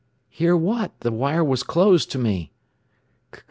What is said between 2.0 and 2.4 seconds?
to